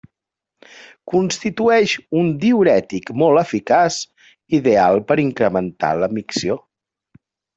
Constitueix 1.11 1.91
un 2.21 2.31
diürètic 2.45 3.11
molt 3.23 3.41
eficaç, 3.43 3.99
ideal 4.61 4.99
per 5.11 5.19
incrementar 5.27 5.93
la 6.05 6.11
micció. 6.19 6.57